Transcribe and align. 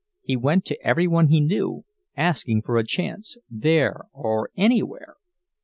He 0.23 0.35
went 0.35 0.65
to 0.65 0.81
every 0.83 1.05
one 1.05 1.27
he 1.27 1.39
knew, 1.39 1.85
asking 2.17 2.63
for 2.63 2.77
a 2.77 2.83
chance, 2.83 3.37
there 3.51 4.05
or 4.13 4.49
anywhere. 4.57 5.17